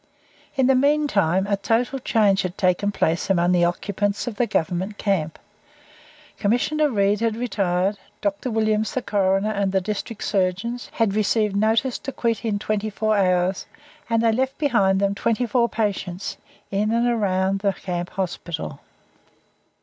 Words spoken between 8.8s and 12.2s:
the coroner, and the district surgeons had received notice to